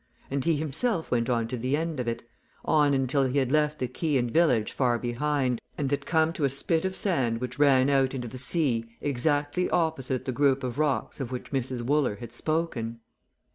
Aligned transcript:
And 0.31 0.43
he 0.43 0.55
himself 0.55 1.11
went 1.11 1.29
on 1.29 1.47
to 1.49 1.57
the 1.57 1.77
end 1.77 1.99
of 1.99 2.07
it 2.07 2.27
on 2.65 2.95
until 2.95 3.25
he 3.25 3.37
had 3.37 3.51
left 3.51 3.81
quay 3.93 4.17
and 4.17 4.31
village 4.31 4.71
far 4.71 4.97
behind, 4.97 5.61
and 5.77 5.91
had 5.91 6.07
come 6.07 6.33
to 6.33 6.43
a 6.43 6.49
spit 6.49 6.85
of 6.85 6.95
sand 6.95 7.39
which 7.39 7.59
ran 7.59 7.87
out 7.87 8.15
into 8.15 8.27
the 8.27 8.39
sea 8.39 8.95
exactly 8.99 9.69
opposite 9.69 10.25
the 10.25 10.31
group 10.31 10.63
of 10.63 10.79
rocks 10.79 11.19
of 11.19 11.31
which 11.31 11.51
Mrs. 11.51 11.83
Wooler 11.83 12.15
had 12.15 12.33
spoken. 12.33 12.99